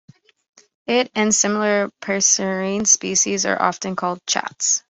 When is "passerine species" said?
2.01-3.45